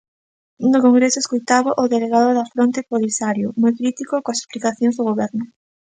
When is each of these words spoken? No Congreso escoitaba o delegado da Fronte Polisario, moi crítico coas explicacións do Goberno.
No 0.71 0.77
Congreso 0.85 1.17
escoitaba 1.19 1.77
o 1.81 1.89
delegado 1.93 2.29
da 2.37 2.49
Fronte 2.53 2.79
Polisario, 2.91 3.47
moi 3.61 3.71
crítico 3.79 4.13
coas 4.23 4.39
explicacións 4.43 4.95
do 4.95 5.07
Goberno. 5.09 5.43